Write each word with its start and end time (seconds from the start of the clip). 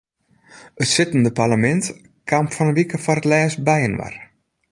It 0.85 0.89
sittende 0.93 1.31
parlemint 1.39 1.85
kaam 2.29 2.47
fan 2.53 2.69
’e 2.71 2.77
wike 2.77 2.97
foar 3.03 3.19
it 3.19 3.29
lêst 3.31 3.59
byinoar. 3.67 4.15